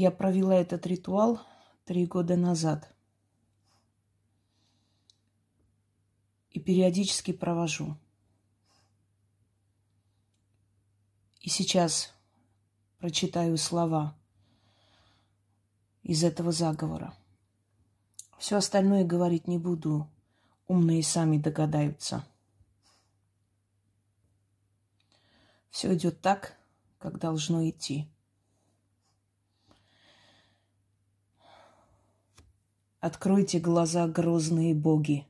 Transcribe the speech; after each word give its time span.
Я 0.00 0.12
провела 0.12 0.54
этот 0.54 0.86
ритуал 0.86 1.40
три 1.84 2.06
года 2.06 2.36
назад. 2.36 2.94
И 6.50 6.60
периодически 6.60 7.32
провожу. 7.32 7.96
И 11.40 11.48
сейчас 11.48 12.14
прочитаю 12.98 13.56
слова 13.58 14.16
из 16.04 16.22
этого 16.22 16.52
заговора. 16.52 17.12
Все 18.38 18.58
остальное 18.58 19.04
говорить 19.04 19.48
не 19.48 19.58
буду. 19.58 20.08
Умные 20.68 21.02
сами 21.02 21.38
догадаются. 21.38 22.24
Все 25.70 25.92
идет 25.96 26.20
так, 26.20 26.56
как 26.98 27.18
должно 27.18 27.68
идти. 27.68 28.08
Откройте 33.00 33.60
глаза, 33.60 34.08
грозные 34.08 34.74
боги, 34.74 35.24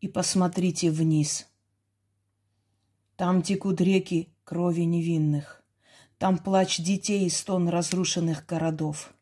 и 0.00 0.08
посмотрите 0.08 0.90
вниз. 0.90 1.46
Там 3.16 3.42
текут 3.42 3.82
реки 3.82 4.30
крови 4.42 4.82
невинных. 4.82 5.62
Там 6.16 6.38
плач 6.38 6.78
детей 6.78 7.26
и 7.26 7.28
стон 7.28 7.68
разрушенных 7.68 8.46
городов. 8.46 9.12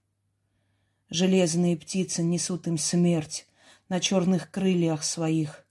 Железные 1.11 1.77
птицы 1.77 2.23
несут 2.23 2.69
им 2.69 2.79
смерть 2.79 3.49
на 3.89 3.99
черных 3.99 4.53
крыльях 4.53 5.03
своих. 5.03 5.67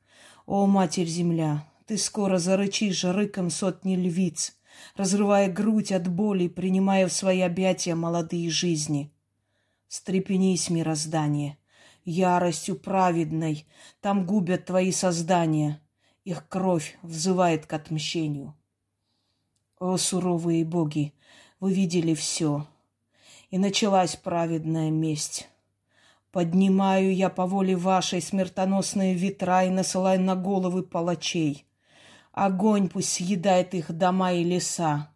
О, 0.45 0.65
Матерь-Земля, 0.65 1.65
ты 1.85 1.97
скоро 1.97 2.39
зарычишь 2.39 3.05
рыком 3.05 3.49
сотни 3.49 3.95
львиц, 3.95 4.57
разрывая 4.97 5.49
грудь 5.49 5.93
от 5.93 6.09
боли, 6.09 6.49
принимая 6.49 7.07
в 7.07 7.13
свои 7.13 7.39
объятия 7.39 7.95
молодые 7.95 8.49
жизни. 8.49 9.13
Стрепенись, 9.87 10.69
мироздание— 10.69 11.57
яростью 12.05 12.77
праведной. 12.77 13.67
Там 13.99 14.25
губят 14.25 14.65
твои 14.65 14.91
создания. 14.91 15.81
Их 16.23 16.47
кровь 16.47 16.97
взывает 17.01 17.65
к 17.65 17.73
отмщению. 17.73 18.55
О, 19.79 19.97
суровые 19.97 20.63
боги, 20.63 21.13
вы 21.59 21.73
видели 21.73 22.13
все. 22.13 22.65
И 23.49 23.57
началась 23.57 24.15
праведная 24.15 24.89
месть. 24.89 25.49
Поднимаю 26.31 27.13
я 27.13 27.29
по 27.29 27.45
воле 27.45 27.75
вашей 27.75 28.21
смертоносные 28.21 29.13
ветра 29.13 29.65
и 29.65 29.69
насылаю 29.69 30.21
на 30.21 30.35
головы 30.35 30.83
палачей. 30.83 31.65
Огонь 32.31 32.89
пусть 32.89 33.13
съедает 33.13 33.73
их 33.73 33.91
дома 33.91 34.33
и 34.33 34.43
леса. 34.43 35.14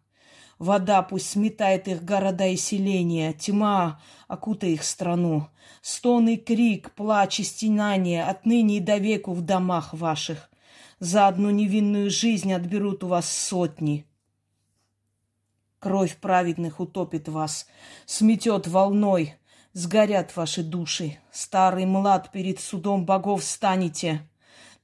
Вода 0.60 1.00
пусть 1.00 1.30
сметает 1.30 1.88
их 1.88 2.04
города 2.04 2.46
и 2.46 2.56
селения, 2.56 3.32
тьма 3.32 3.98
окутай 4.28 4.72
их 4.72 4.84
страну. 4.84 5.48
Стон 5.80 6.28
и 6.28 6.36
крик, 6.36 6.90
плач 6.90 7.40
и 7.40 7.44
стенание 7.44 8.24
отныне 8.24 8.76
и 8.76 8.80
до 8.80 8.98
веку 8.98 9.32
в 9.32 9.40
домах 9.40 9.94
ваших. 9.94 10.50
За 10.98 11.28
одну 11.28 11.48
невинную 11.48 12.10
жизнь 12.10 12.52
отберут 12.52 13.02
у 13.02 13.06
вас 13.06 13.26
сотни. 13.26 14.04
Кровь 15.78 16.18
праведных 16.18 16.78
утопит 16.78 17.26
вас, 17.30 17.66
сметет 18.04 18.66
волной, 18.66 19.36
сгорят 19.72 20.36
ваши 20.36 20.62
души. 20.62 21.20
Старый 21.32 21.86
млад 21.86 22.32
перед 22.32 22.60
судом 22.60 23.06
богов 23.06 23.44
станете. 23.44 24.28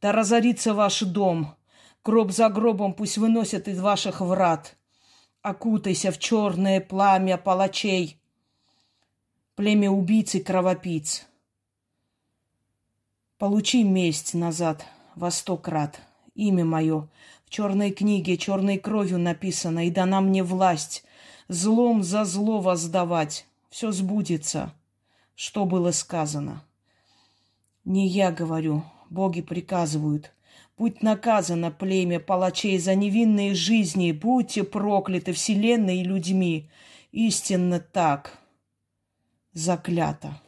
Да 0.00 0.12
разорится 0.12 0.72
ваш 0.72 1.00
дом, 1.00 1.54
гроб 2.02 2.32
за 2.32 2.48
гробом 2.48 2.94
пусть 2.94 3.18
выносят 3.18 3.68
из 3.68 3.78
ваших 3.78 4.22
врат 4.22 4.75
окутайся 5.46 6.10
в 6.10 6.18
черное 6.18 6.80
пламя 6.80 7.36
палачей, 7.38 8.18
племя 9.54 9.90
убийц 9.92 10.34
и 10.34 10.40
кровопийц. 10.40 11.24
Получи 13.38 13.84
месть 13.84 14.34
назад 14.34 14.84
во 15.14 15.30
сто 15.30 15.56
крат. 15.56 16.00
Имя 16.34 16.64
мое 16.64 17.08
в 17.44 17.50
черной 17.50 17.92
книге 17.92 18.36
черной 18.36 18.78
кровью 18.78 19.20
написано, 19.20 19.86
и 19.86 19.90
дана 19.90 20.20
мне 20.20 20.42
власть 20.42 21.04
злом 21.46 22.02
за 22.02 22.24
зло 22.24 22.60
воздавать. 22.60 23.46
Все 23.70 23.92
сбудется, 23.92 24.74
что 25.36 25.64
было 25.64 25.92
сказано. 25.92 26.64
Не 27.84 28.08
я 28.08 28.32
говорю, 28.32 28.82
боги 29.10 29.42
приказывают. 29.42 30.32
Будь 30.78 31.02
наказано 31.02 31.70
племя 31.70 32.20
палачей 32.20 32.78
за 32.78 32.94
невинные 32.94 33.54
жизни, 33.54 34.12
будьте 34.12 34.62
прокляты 34.62 35.32
вселенной 35.32 35.98
и 35.98 36.04
людьми. 36.04 36.70
Истинно 37.12 37.80
так. 37.80 38.38
Заклято 39.52 40.38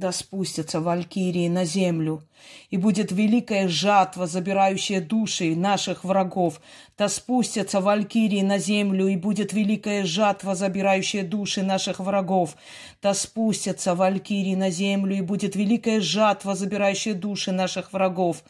да 0.00 0.12
спустятся 0.12 0.80
валькирии 0.80 1.48
на 1.48 1.66
землю, 1.66 2.22
и 2.70 2.78
будет 2.78 3.12
великая 3.12 3.68
жатва, 3.68 4.26
забирающая 4.26 5.00
души 5.02 5.54
наших 5.54 6.04
врагов. 6.04 6.60
Да 6.96 7.08
спустятся 7.08 7.80
валькирии 7.82 8.40
на 8.40 8.58
землю, 8.58 9.08
и 9.08 9.16
будет 9.16 9.52
великая 9.52 10.04
жатва, 10.04 10.54
забирающая 10.54 11.22
души 11.22 11.62
наших 11.62 12.00
врагов. 12.00 12.56
Да 13.02 13.12
спустятся 13.12 13.94
валькирии 13.94 14.54
на 14.54 14.70
землю, 14.70 15.16
и 15.16 15.20
будет 15.20 15.54
великая 15.54 16.00
жатва, 16.00 16.54
забирающая 16.54 17.14
души 17.14 17.52
наших 17.52 17.92
врагов. 17.92 18.42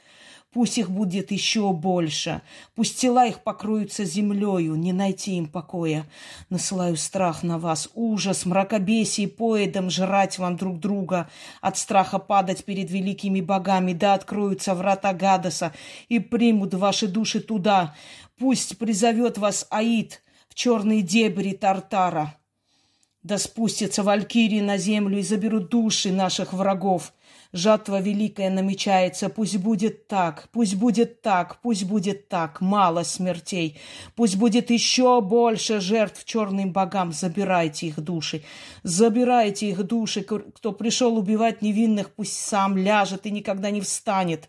Пусть 0.53 0.79
их 0.79 0.91
будет 0.91 1.31
еще 1.31 1.73
больше. 1.73 2.43
Пусть 2.75 2.99
тела 2.99 3.27
их 3.27 3.45
покроются 3.45 4.05
землею, 4.05 4.75
не 4.75 4.93
найти 4.93 5.37
им 5.37 5.47
покоя. 5.47 6.09
Насылаю 6.49 6.97
страх 6.97 7.45
на 7.45 7.57
вас, 7.59 7.89
ужас, 7.95 8.45
мракобесие, 8.45 9.29
поедом 9.29 9.91
жрать 9.91 10.39
вам 10.39 10.57
друг 10.57 10.81
друга. 10.81 11.31
От 11.61 11.79
страха 11.79 12.19
падать 12.19 12.65
перед 12.65 12.91
великими 12.91 13.41
богами, 13.41 13.93
да 13.93 14.15
откроются 14.15 14.75
врата 14.75 15.13
Гадаса 15.13 15.73
и 16.09 16.19
примут 16.19 16.75
ваши 16.75 17.07
души 17.07 17.39
туда. 17.41 17.95
Пусть 18.37 18.77
призовет 18.77 19.39
вас 19.39 19.69
Аид 19.71 20.21
в 20.49 20.57
черные 20.57 21.03
дебри 21.03 21.53
Тартара. 21.53 22.35
Да 23.23 23.39
спустятся 23.39 24.03
валькирии 24.03 24.61
на 24.61 24.79
землю 24.79 25.19
и 25.19 25.23
заберут 25.23 25.69
души 25.69 26.11
наших 26.11 26.55
врагов. 26.55 27.13
Жатва 27.53 28.01
великая 28.01 28.49
намечается, 28.49 29.29
пусть 29.29 29.57
будет 29.57 30.07
так, 30.07 30.49
пусть 30.53 30.77
будет 30.77 31.21
так, 31.21 31.61
пусть 31.63 31.83
будет 31.83 32.29
так, 32.29 32.61
мало 32.61 33.03
смертей, 33.03 33.81
пусть 34.15 34.37
будет 34.37 34.71
еще 34.71 35.21
больше 35.21 35.81
жертв 35.81 36.25
черным 36.25 36.73
богам, 36.73 37.13
забирайте 37.13 37.89
их 37.89 37.99
души, 38.01 38.45
забирайте 38.85 39.69
их 39.69 39.83
души, 39.83 40.23
кто 40.23 40.71
пришел 40.73 41.19
убивать 41.19 41.61
невинных, 41.61 42.15
пусть 42.15 42.39
сам 42.39 42.77
ляжет 42.77 43.27
и 43.27 43.33
никогда 43.33 43.71
не 43.71 43.81
встанет, 43.81 44.49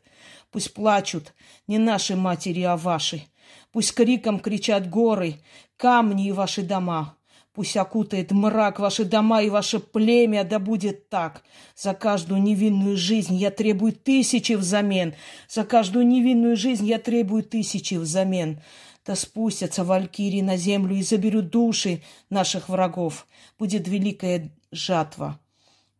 пусть 0.52 0.72
плачут 0.76 1.34
не 1.66 1.80
наши 1.80 2.16
матери, 2.16 2.62
а 2.62 2.78
ваши, 2.78 3.24
пусть 3.72 3.96
криком 3.96 4.40
кричат 4.40 4.88
горы, 4.88 5.38
камни 5.76 6.28
и 6.28 6.32
ваши 6.32 6.62
дома, 6.62 7.16
Пусть 7.54 7.76
окутает 7.76 8.32
мрак 8.32 8.80
ваши 8.80 9.04
дома 9.04 9.42
и 9.42 9.50
ваше 9.50 9.80
племя, 9.80 10.46
да 10.46 10.58
будет 10.58 11.10
так. 11.10 11.44
За 11.76 11.94
каждую 11.94 12.42
невинную 12.42 12.96
жизнь 12.96 13.36
я 13.36 13.52
требую 13.52 13.92
тысячи 13.92 14.54
взамен. 14.54 15.16
За 15.50 15.66
каждую 15.66 16.08
невинную 16.08 16.56
жизнь 16.56 16.86
я 16.86 16.98
требую 16.98 17.44
тысячи 17.44 17.96
взамен. 17.96 18.62
Да 19.06 19.16
спустятся 19.16 19.84
валькирии 19.84 20.42
на 20.42 20.56
землю 20.56 20.96
и 20.96 21.04
заберут 21.04 21.50
души 21.50 22.04
наших 22.30 22.70
врагов. 22.70 23.28
Будет 23.60 23.86
великая 23.86 24.50
жатва. 24.72 25.41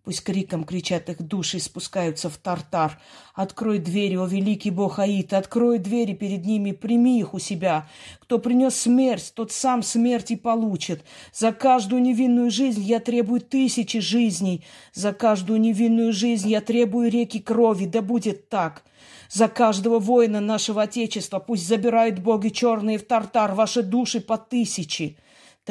Пусть 0.04 0.24
криком 0.24 0.64
кричат 0.64 1.10
их 1.10 1.22
души 1.22 1.58
и 1.58 1.60
спускаются 1.60 2.28
в 2.28 2.38
тартар. 2.38 3.00
Открой 3.36 3.78
двери, 3.78 4.16
о 4.16 4.26
великий 4.26 4.72
бог 4.72 4.98
Аид, 4.98 5.32
открой 5.32 5.78
двери 5.78 6.14
перед 6.14 6.44
ними, 6.44 6.72
прими 6.72 7.20
их 7.20 7.36
у 7.36 7.40
себя. 7.40 7.88
Кто 8.20 8.40
принес 8.40 8.76
смерть, 8.76 9.32
тот 9.36 9.52
сам 9.52 9.84
смерть 9.84 10.32
и 10.32 10.36
получит. 10.36 11.04
За 11.32 11.52
каждую 11.52 12.02
невинную 12.02 12.50
жизнь 12.50 12.82
я 12.82 13.00
требую 13.00 13.42
тысячи 13.42 14.00
жизней. 14.00 14.66
За 14.92 15.14
каждую 15.14 15.62
невинную 15.62 16.14
жизнь 16.14 16.50
я 16.50 16.62
требую 16.62 17.12
реки 17.12 17.40
крови, 17.40 17.86
да 17.86 18.02
будет 18.02 18.50
так. 18.50 18.84
За 19.30 19.48
каждого 19.48 20.00
воина 20.00 20.40
нашего 20.40 20.82
Отечества 20.82 21.38
пусть 21.38 21.68
забирают 21.68 22.20
боги 22.20 22.50
черные 22.50 22.98
в 22.98 23.06
тартар 23.06 23.54
ваши 23.54 23.84
души 23.84 24.20
по 24.20 24.40
тысячи. 24.40 25.16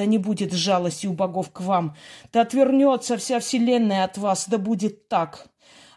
Да 0.00 0.06
не 0.06 0.16
будет 0.16 0.54
жалости 0.54 1.06
у 1.06 1.12
богов 1.12 1.50
к 1.52 1.60
вам. 1.60 1.94
Да 2.32 2.40
отвернется 2.40 3.18
вся 3.18 3.38
вселенная 3.38 4.04
от 4.04 4.16
вас. 4.16 4.48
Да 4.48 4.56
будет 4.56 5.08
так. 5.08 5.48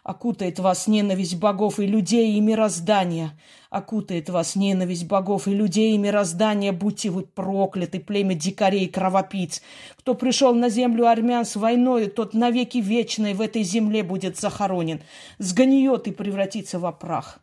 Окутает 0.02 0.58
вас 0.58 0.86
ненависть 0.88 1.36
богов 1.36 1.80
и 1.80 1.86
людей 1.86 2.34
и 2.34 2.40
мироздания. 2.40 3.30
Окутает 3.70 4.28
вас 4.28 4.56
ненависть 4.56 5.06
богов 5.06 5.48
и 5.48 5.54
людей 5.54 5.94
и 5.94 5.98
мироздания. 5.98 6.72
Будьте 6.72 7.08
вы 7.08 7.22
прокляты, 7.22 7.98
племя 7.98 8.34
дикарей 8.34 8.84
и 8.84 8.88
кровопийц. 8.88 9.62
Кто 9.96 10.12
пришел 10.12 10.54
на 10.54 10.68
землю 10.68 11.06
армян 11.06 11.46
с 11.46 11.56
войной, 11.56 12.08
тот 12.08 12.34
навеки 12.34 12.76
вечной 12.76 13.32
в 13.32 13.40
этой 13.40 13.62
земле 13.62 14.02
будет 14.02 14.36
захоронен. 14.36 15.00
Сгниет 15.38 16.08
и 16.08 16.10
превратится 16.10 16.78
во 16.78 16.92
прах. 16.92 17.40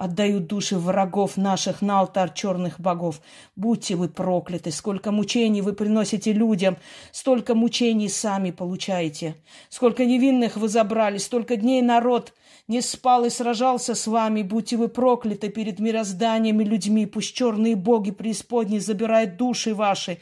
Отдают 0.00 0.46
души 0.46 0.78
врагов 0.78 1.36
наших 1.36 1.82
на 1.82 2.00
алтарь 2.00 2.32
черных 2.32 2.80
богов. 2.80 3.20
Будьте 3.54 3.96
вы 3.96 4.08
прокляты, 4.08 4.70
сколько 4.70 5.12
мучений 5.12 5.60
вы 5.60 5.74
приносите 5.74 6.32
людям, 6.32 6.78
столько 7.12 7.54
мучений 7.54 8.08
сами 8.08 8.50
получаете. 8.50 9.36
Сколько 9.68 10.06
невинных 10.06 10.56
вы 10.56 10.68
забрали, 10.68 11.18
столько 11.18 11.56
дней 11.56 11.82
народ 11.82 12.32
не 12.70 12.82
спал 12.82 13.24
и 13.24 13.30
сражался 13.30 13.96
с 13.96 14.06
вами. 14.06 14.42
Будьте 14.42 14.76
вы 14.76 14.86
прокляты 14.86 15.48
перед 15.48 15.80
мирозданием 15.80 16.60
и 16.60 16.64
людьми. 16.64 17.04
Пусть 17.04 17.34
черные 17.34 17.74
боги 17.74 18.12
преисподней 18.12 18.78
забирают 18.78 19.36
души 19.36 19.74
ваши. 19.74 20.18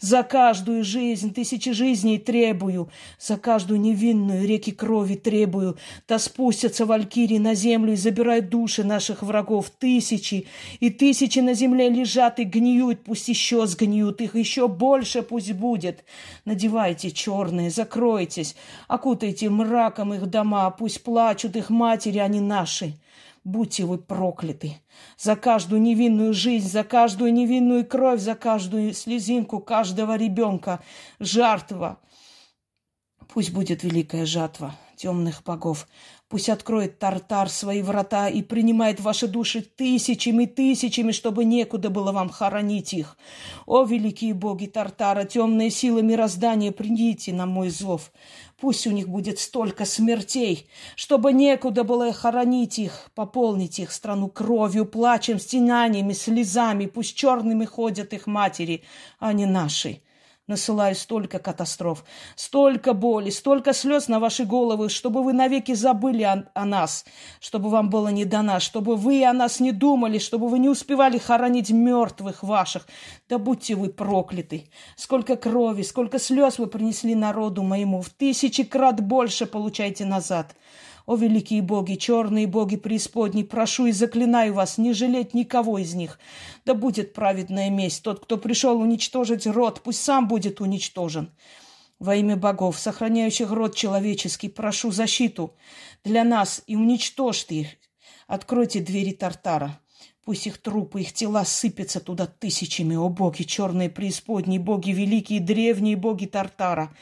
За 0.00 0.24
каждую 0.24 0.82
жизнь, 0.82 1.32
тысячи 1.32 1.70
жизней 1.70 2.18
требую. 2.18 2.90
За 3.20 3.36
каждую 3.36 3.80
невинную 3.80 4.48
реки 4.48 4.72
крови 4.72 5.14
требую. 5.14 5.76
Да 6.08 6.18
спустятся 6.18 6.86
валькирии 6.86 7.38
на 7.38 7.54
землю 7.54 7.92
и 7.92 7.96
забирают 7.96 8.48
души 8.48 8.82
наших 8.82 9.22
врагов. 9.22 9.70
Тысячи 9.70 10.48
и 10.80 10.90
тысячи 10.90 11.38
на 11.38 11.54
земле 11.54 11.88
лежат 11.88 12.40
и 12.40 12.44
гниют. 12.44 13.04
Пусть 13.04 13.28
еще 13.28 13.64
сгниют. 13.68 14.20
Их 14.20 14.34
еще 14.34 14.66
больше 14.66 15.22
пусть 15.22 15.52
будет. 15.52 16.02
Надевайте 16.44 17.12
черные, 17.12 17.70
закройтесь. 17.70 18.56
Окутайте 18.88 19.48
мраком 19.50 20.14
их 20.14 20.26
дома. 20.26 20.68
Пусть 20.70 21.04
плачут 21.04 21.54
их 21.54 21.70
мать 21.70 21.91
матери, 21.92 22.18
они 22.18 22.40
наши. 22.40 22.94
Будьте 23.44 23.84
вы 23.84 23.98
прокляты. 23.98 24.80
За 25.18 25.36
каждую 25.36 25.82
невинную 25.82 26.32
жизнь, 26.32 26.68
за 26.68 26.84
каждую 26.84 27.32
невинную 27.34 27.84
кровь, 27.84 28.20
за 28.20 28.34
каждую 28.34 28.94
слезинку 28.94 29.60
каждого 29.60 30.16
ребенка. 30.16 30.80
Жертва. 31.20 31.98
Пусть 33.28 33.52
будет 33.52 33.82
великая 33.84 34.26
жатва 34.26 34.74
темных 34.96 35.42
богов. 35.44 35.86
Пусть 36.32 36.48
откроет 36.48 36.98
Тартар 36.98 37.50
свои 37.50 37.82
врата 37.82 38.26
и 38.26 38.40
принимает 38.40 39.00
ваши 39.00 39.28
души 39.28 39.60
тысячами, 39.60 40.46
тысячами, 40.46 41.12
чтобы 41.12 41.44
некуда 41.44 41.90
было 41.90 42.10
вам 42.10 42.30
хоронить 42.30 42.94
их. 42.94 43.18
О, 43.66 43.84
великие 43.84 44.32
боги 44.32 44.64
Тартара, 44.64 45.24
темные 45.24 45.68
силы 45.68 46.02
мироздания, 46.02 46.72
придите 46.72 47.34
на 47.34 47.44
мой 47.44 47.68
зов. 47.68 48.12
Пусть 48.58 48.86
у 48.86 48.92
них 48.92 49.10
будет 49.10 49.40
столько 49.40 49.84
смертей, 49.84 50.70
чтобы 50.96 51.34
некуда 51.34 51.84
было 51.84 52.10
хоронить 52.14 52.78
их, 52.78 53.10
пополнить 53.14 53.78
их 53.78 53.92
страну 53.92 54.28
кровью, 54.28 54.86
плачем, 54.86 55.38
стенаниями, 55.38 56.14
слезами. 56.14 56.86
Пусть 56.86 57.14
черными 57.14 57.66
ходят 57.66 58.14
их 58.14 58.26
матери, 58.26 58.84
а 59.18 59.34
не 59.34 59.44
наши 59.44 60.00
насылаю 60.46 60.94
столько 60.94 61.38
катастроф, 61.38 62.04
столько 62.36 62.92
боли, 62.92 63.30
столько 63.30 63.72
слез 63.72 64.08
на 64.08 64.18
ваши 64.18 64.44
головы, 64.44 64.88
чтобы 64.88 65.22
вы 65.22 65.32
навеки 65.32 65.72
забыли 65.74 66.22
о, 66.22 66.44
о 66.54 66.64
нас, 66.64 67.04
чтобы 67.40 67.70
вам 67.70 67.90
было 67.90 68.08
не 68.08 68.24
до 68.24 68.42
нас, 68.42 68.62
чтобы 68.62 68.96
вы 68.96 69.24
о 69.24 69.32
нас 69.32 69.60
не 69.60 69.72
думали, 69.72 70.18
чтобы 70.18 70.48
вы 70.48 70.58
не 70.58 70.68
успевали 70.68 71.18
хоронить 71.18 71.70
мертвых 71.70 72.42
ваших. 72.42 72.86
Да 73.28 73.38
будьте 73.38 73.74
вы 73.74 73.88
прокляты! 73.88 74.70
Сколько 74.96 75.36
крови, 75.36 75.82
сколько 75.82 76.18
слез 76.18 76.58
вы 76.58 76.66
принесли 76.66 77.14
народу 77.14 77.62
моему, 77.62 78.02
в 78.02 78.10
тысячи 78.10 78.64
крат 78.64 79.00
больше 79.00 79.46
получайте 79.46 80.04
назад. 80.04 80.56
О, 81.06 81.16
великие 81.16 81.62
боги, 81.62 81.94
черные 81.94 82.46
боги 82.46 82.76
преисподней, 82.76 83.44
прошу 83.44 83.86
и 83.86 83.92
заклинаю 83.92 84.54
вас 84.54 84.78
не 84.78 84.92
жалеть 84.92 85.34
никого 85.34 85.78
из 85.78 85.94
них. 85.94 86.18
Да 86.64 86.74
будет 86.74 87.12
праведная 87.12 87.70
месть. 87.70 88.02
Тот, 88.02 88.24
кто 88.24 88.38
пришел 88.38 88.80
уничтожить 88.80 89.46
род, 89.46 89.80
пусть 89.82 90.02
сам 90.02 90.28
будет 90.28 90.60
уничтожен. 90.60 91.30
Во 91.98 92.16
имя 92.16 92.36
богов, 92.36 92.78
сохраняющих 92.78 93.50
род 93.50 93.74
человеческий, 93.74 94.48
прошу 94.48 94.90
защиту 94.90 95.54
для 96.04 96.24
нас 96.24 96.62
и 96.66 96.76
уничтожьте 96.76 97.54
их. 97.54 97.68
Откройте 98.26 98.80
двери 98.80 99.12
Тартара. 99.12 99.78
Пусть 100.24 100.46
их 100.46 100.58
трупы, 100.58 101.00
их 101.00 101.12
тела 101.12 101.44
сыпятся 101.44 101.98
туда 101.98 102.26
тысячами. 102.26 102.94
О 102.94 103.08
боги, 103.08 103.42
черные 103.42 103.90
преисподние, 103.90 104.60
боги 104.60 104.90
великие, 104.90 105.40
древние 105.40 105.96
боги 105.96 106.26
Тартара. 106.26 106.94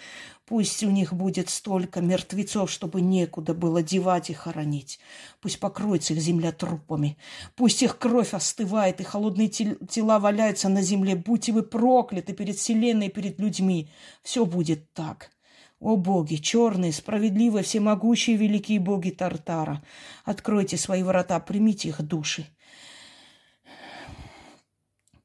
Пусть 0.51 0.83
у 0.83 0.91
них 0.91 1.15
будет 1.15 1.49
столько 1.49 2.01
мертвецов, 2.01 2.73
чтобы 2.73 3.01
некуда 3.01 3.55
было 3.55 3.85
девать 3.85 4.31
и 4.31 4.33
хоронить. 4.33 4.99
Пусть 5.41 5.61
покроется 5.61 6.13
их 6.13 6.21
земля 6.21 6.51
трупами. 6.51 7.17
Пусть 7.55 7.85
их 7.85 7.99
кровь 7.99 8.35
остывает, 8.35 9.01
и 9.01 9.05
холодные 9.05 9.49
тела 9.49 10.19
валяются 10.19 10.69
на 10.69 10.83
земле. 10.83 11.15
Будьте 11.15 11.53
вы 11.53 11.63
прокляты 11.63 12.33
перед 12.33 12.57
вселенной, 12.57 13.11
перед 13.11 13.39
людьми. 13.39 13.91
Все 14.25 14.45
будет 14.45 14.93
так. 14.93 15.31
О 15.79 15.95
боги, 15.95 16.35
черные, 16.35 16.93
справедливые, 16.93 17.63
всемогущие 17.63 18.37
великие 18.37 18.81
боги 18.81 19.11
Тартара, 19.11 19.85
откройте 20.25 20.77
свои 20.77 21.05
врата, 21.05 21.39
примите 21.39 21.91
их 21.91 22.03
души. 22.03 22.45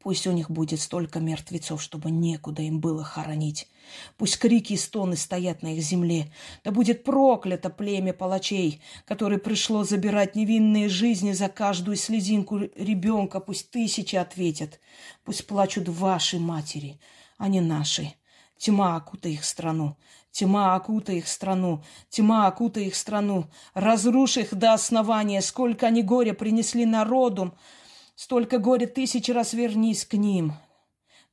Пусть 0.06 0.28
у 0.28 0.32
них 0.32 0.52
будет 0.52 0.80
столько 0.82 1.20
мертвецов, 1.20 1.82
чтобы 1.82 2.12
некуда 2.12 2.62
им 2.62 2.80
было 2.80 3.04
хоронить. 3.04 3.68
Пусть 4.18 4.38
крики 4.38 4.74
и 4.74 4.78
стоны 4.78 5.16
стоят 5.16 5.64
на 5.64 5.74
их 5.74 5.82
земле. 5.82 6.32
Да 6.64 6.70
будет 6.70 7.04
проклято 7.04 7.72
племя 7.72 8.14
палачей, 8.14 8.84
которое 9.06 9.40
пришло 9.40 9.84
забирать 9.84 10.36
невинные 10.36 10.90
жизни 10.90 11.32
за 11.32 11.50
каждую 11.50 11.98
слезинку 11.98 12.60
ребенка. 12.76 13.40
Пусть 13.40 13.72
тысячи 13.72 14.16
ответят. 14.16 14.80
Пусть 15.24 15.48
плачут 15.48 15.90
ваши 15.90 16.38
матери, 16.38 17.00
а 17.40 17.48
не 17.48 17.60
наши. 17.60 18.14
Тьма 18.60 18.98
окута 18.98 19.28
их 19.30 19.44
страну. 19.44 19.98
Тьма 20.30 20.76
окута 20.76 21.14
их 21.14 21.28
страну, 21.28 21.82
тьма 22.10 22.46
окута 22.46 22.82
их 22.82 22.96
страну, 22.96 23.46
разрушь 23.74 24.36
их 24.36 24.54
до 24.54 24.74
основания, 24.74 25.42
сколько 25.42 25.88
они 25.88 26.04
горя 26.04 26.34
принесли 26.34 26.86
народу, 26.86 27.58
Столько 28.16 28.60
горя 28.60 28.88
тысячи 28.88 29.32
раз 29.32 29.52
вернись 29.52 30.06
к 30.06 30.14
ним. 30.14 30.54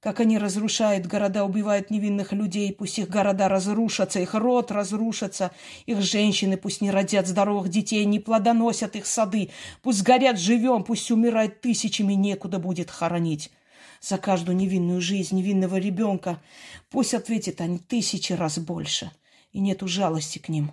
Как 0.01 0.19
они 0.19 0.37
разрушают 0.37 1.07
города, 1.07 1.45
убивают 1.45 1.91
невинных 1.91 2.33
людей, 2.33 2.73
пусть 2.73 2.99
их 2.99 3.09
города 3.09 3.49
разрушатся, 3.49 4.19
их 4.19 4.35
род 4.35 4.73
разрушится, 4.73 5.53
их 5.87 6.01
женщины 6.01 6.57
пусть 6.57 6.81
не 6.81 6.91
родят 6.91 7.29
здоровых 7.29 7.69
детей, 7.69 8.05
не 8.05 8.19
плодоносят 8.19 8.97
их 8.97 9.07
сады, 9.07 9.51
пусть 9.81 10.03
горят 10.03 10.41
живем, 10.41 10.83
пусть 10.83 11.09
умирают 11.13 11.61
тысячами, 11.61 12.15
некуда 12.15 12.59
будет 12.59 12.91
хоронить. 12.91 13.53
За 14.01 14.19
каждую 14.19 14.57
невинную 14.57 15.01
жизнь 15.01 15.37
невинного 15.37 15.77
ребенка 15.77 16.43
пусть 16.91 17.15
ответят 17.15 17.61
они 17.61 17.79
тысячи 17.79 18.33
раз 18.33 18.59
больше, 18.59 19.13
и 19.53 19.61
нету 19.61 19.89
жалости 19.89 20.39
к 20.39 20.49
ним 20.49 20.73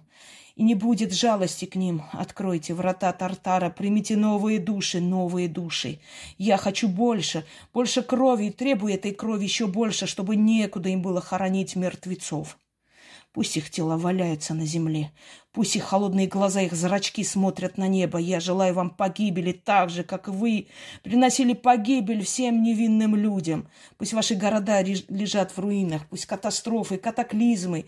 и 0.59 0.63
не 0.63 0.75
будет 0.75 1.13
жалости 1.13 1.63
к 1.63 1.75
ним. 1.75 2.03
Откройте 2.11 2.73
врата 2.73 3.13
Тартара, 3.13 3.69
примите 3.69 4.17
новые 4.17 4.59
души, 4.59 4.99
новые 4.99 5.47
души. 5.47 6.01
Я 6.37 6.57
хочу 6.57 6.89
больше, 6.89 7.45
больше 7.73 8.01
крови, 8.01 8.47
и 8.47 8.51
требую 8.51 8.93
этой 8.93 9.13
крови 9.13 9.45
еще 9.45 9.67
больше, 9.67 10.05
чтобы 10.05 10.35
некуда 10.35 10.89
им 10.89 11.01
было 11.01 11.21
хоронить 11.21 11.77
мертвецов. 11.77 12.57
Пусть 13.31 13.55
их 13.55 13.69
тела 13.69 13.95
валяются 13.95 14.53
на 14.53 14.65
земле. 14.65 15.13
Пусть 15.53 15.77
их 15.77 15.83
холодные 15.83 16.27
глаза, 16.27 16.61
их 16.61 16.73
зрачки 16.73 17.23
смотрят 17.23 17.77
на 17.77 17.87
небо. 17.87 18.17
Я 18.17 18.41
желаю 18.41 18.73
вам 18.73 18.89
погибели 18.89 19.53
так 19.53 19.89
же, 19.89 20.03
как 20.03 20.27
вы 20.27 20.67
приносили 21.03 21.53
погибель 21.53 22.25
всем 22.25 22.63
невинным 22.63 23.15
людям. 23.15 23.69
Пусть 23.97 24.11
ваши 24.11 24.35
города 24.35 24.81
лежат 24.81 25.51
в 25.51 25.59
руинах. 25.59 26.05
Пусть 26.09 26.25
катастрофы, 26.25 26.97
катаклизмы, 26.97 27.85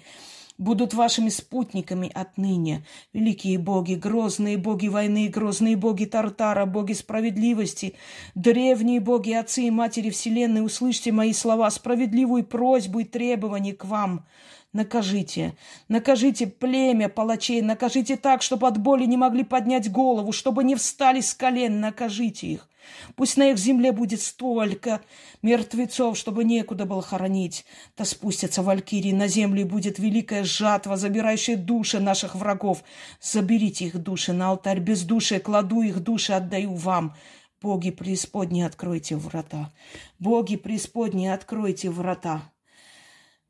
будут 0.62 0.94
вашими 0.94 1.30
спутниками 1.30 2.12
отныне. 2.14 2.86
Великие 3.14 3.58
боги, 3.58 3.96
грозные 3.96 4.58
боги 4.58 4.88
войны, 4.88 5.28
грозные 5.28 5.76
боги 5.76 6.06
Тартара, 6.06 6.66
боги 6.68 6.94
справедливости, 6.94 7.96
древние 8.36 9.00
боги, 9.00 9.32
отцы 9.32 9.64
и 9.64 9.72
матери 9.72 10.12
Вселенной, 10.12 10.64
услышьте 10.64 11.12
мои 11.12 11.34
слова, 11.34 11.70
справедливую 11.72 12.46
просьбу 12.46 13.00
и 13.00 13.06
требования 13.06 13.74
к 13.74 13.86
вам. 13.86 14.26
Накажите, 14.72 15.56
накажите 15.90 16.46
племя 16.48 17.10
палачей, 17.10 17.62
накажите 17.62 18.16
так, 18.16 18.42
чтобы 18.42 18.68
от 18.68 18.78
боли 18.78 19.06
не 19.06 19.18
могли 19.18 19.44
поднять 19.44 19.92
голову, 19.92 20.32
чтобы 20.32 20.64
не 20.64 20.76
встали 20.76 21.22
с 21.22 21.34
колен, 21.34 21.82
накажите 21.82 22.48
их. 22.48 22.68
Пусть 23.16 23.38
на 23.38 23.52
их 23.52 23.58
земле 23.58 23.92
будет 23.92 24.22
столько 24.22 25.02
мертвецов, 25.42 26.18
чтобы 26.18 26.44
некуда 26.44 26.86
было 26.86 27.02
хоронить. 27.02 27.66
Да 27.98 28.06
спустятся 28.06 28.62
валькирии 28.64 29.12
на 29.12 29.28
землю, 29.28 29.62
и 29.62 29.66
будет 29.66 30.00
великая 30.00 30.44
жатва, 30.44 30.98
забирающая 30.98 31.58
души 31.58 32.00
наших 32.00 32.36
врагов. 32.36 32.84
Заберите 33.20 33.86
их 33.86 33.98
души 33.98 34.34
на 34.34 34.50
алтарь 34.50 34.80
без 34.80 35.04
души, 35.04 35.40
кладу 35.40 35.82
их 35.82 36.00
души, 36.00 36.34
отдаю 36.34 36.74
вам. 36.74 37.16
Боги 37.62 37.92
преисподние, 37.92 38.66
откройте 38.66 39.16
врата. 39.16 39.72
Боги 40.18 40.56
преисподние, 40.56 41.34
откройте 41.34 41.92
врата. 41.92 42.52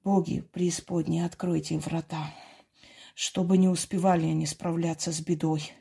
Боги 0.04 0.42
преисподние, 0.42 1.26
откройте 1.26 1.78
врата. 1.78 2.34
Чтобы 3.16 3.58
не 3.58 3.70
успевали 3.70 4.26
они 4.26 4.46
справляться 4.46 5.12
с 5.14 5.22
бедой. 5.22 5.72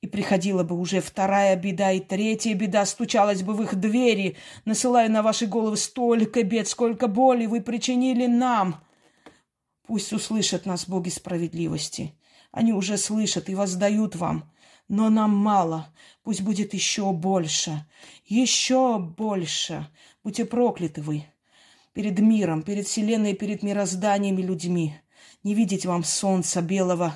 И 0.00 0.06
приходила 0.06 0.62
бы 0.62 0.78
уже 0.78 1.00
вторая 1.00 1.56
беда 1.56 1.90
и 1.90 2.00
третья 2.00 2.54
беда, 2.54 2.86
стучалась 2.86 3.42
бы 3.42 3.54
в 3.54 3.62
их 3.62 3.74
двери, 3.74 4.36
насылая 4.64 5.08
на 5.08 5.22
ваши 5.22 5.46
головы 5.46 5.76
столько 5.76 6.44
бед, 6.44 6.68
сколько 6.68 7.08
боли 7.08 7.46
вы 7.46 7.60
причинили 7.60 8.26
нам. 8.26 8.84
Пусть 9.86 10.12
услышат 10.12 10.66
нас 10.66 10.88
боги 10.88 11.08
справедливости. 11.08 12.14
Они 12.52 12.72
уже 12.72 12.96
слышат 12.96 13.48
и 13.48 13.54
воздают 13.54 14.14
вам. 14.14 14.52
Но 14.86 15.10
нам 15.10 15.36
мало. 15.36 15.92
Пусть 16.22 16.42
будет 16.42 16.74
еще 16.74 17.12
больше. 17.12 17.86
Еще 18.24 18.98
больше. 18.98 19.88
Будьте 20.22 20.44
прокляты 20.44 21.02
вы 21.02 21.24
перед 21.98 22.20
миром, 22.20 22.62
перед 22.62 22.86
вселенной, 22.86 23.34
перед 23.34 23.64
мирозданием 23.64 24.38
и 24.38 24.42
людьми. 24.42 24.94
Не 25.42 25.54
видеть 25.54 25.84
вам 25.84 26.04
солнца 26.04 26.62
белого 26.62 27.12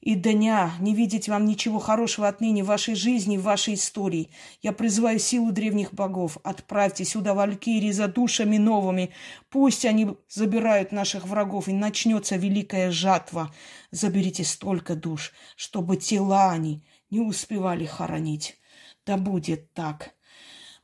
и 0.00 0.14
дня, 0.14 0.72
не 0.80 0.94
видеть 0.94 1.28
вам 1.28 1.44
ничего 1.44 1.78
хорошего 1.78 2.28
отныне 2.28 2.64
в 2.64 2.68
вашей 2.68 2.94
жизни, 2.94 3.36
в 3.36 3.42
вашей 3.42 3.74
истории. 3.74 4.30
Я 4.62 4.72
призываю 4.72 5.18
силу 5.18 5.52
древних 5.52 5.92
богов. 5.92 6.38
Отправьте 6.42 7.04
сюда 7.04 7.34
валькирии 7.34 7.90
за 7.90 8.08
душами 8.08 8.56
новыми. 8.56 9.10
Пусть 9.50 9.84
они 9.84 10.16
забирают 10.28 10.90
наших 10.92 11.26
врагов, 11.26 11.68
и 11.68 11.72
начнется 11.72 12.36
великая 12.36 12.90
жатва. 12.90 13.52
Заберите 13.90 14.44
столько 14.44 14.96
душ, 14.96 15.32
чтобы 15.56 15.96
тела 15.96 16.50
они 16.50 16.82
не 17.10 17.20
успевали 17.20 17.84
хоронить. 17.84 18.56
Да 19.04 19.16
будет 19.16 19.72
так. 19.74 20.14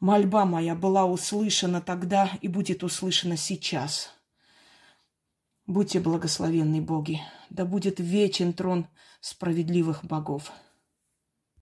Мольба 0.00 0.44
моя 0.44 0.74
была 0.74 1.06
услышана 1.06 1.80
тогда 1.80 2.30
и 2.42 2.48
будет 2.48 2.84
услышана 2.84 3.36
сейчас. 3.36 4.15
Будьте 5.66 5.98
благословенны, 5.98 6.80
боги, 6.80 7.20
да 7.50 7.64
будет 7.64 7.98
вечен 7.98 8.52
трон 8.52 8.86
справедливых 9.20 10.04
богов. 10.04 10.52